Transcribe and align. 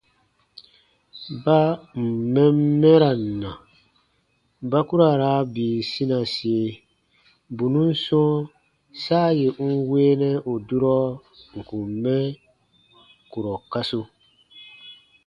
Baa 1.43 1.71
ǹ 1.77 1.77
n 2.03 2.07
mɛn 2.33 2.53
mɛran 2.81 3.21
na, 3.41 3.51
ba 4.69 4.79
ku 4.87 4.93
ra 4.99 5.09
raa 5.21 5.41
bii 5.53 5.77
sinasie 5.91 6.65
bù 7.55 7.65
nùn 7.73 7.91
sɔ̃ɔ 8.05 8.31
saa 9.03 9.29
yè 9.39 9.47
n 9.69 9.71
weenɛ 9.89 10.29
ù 10.51 10.53
durɔ 10.67 10.97
n 11.55 11.57
kùn 11.67 11.87
mɛ 12.03 12.15
kurɔ 13.31 13.53
kasu. 13.71 14.01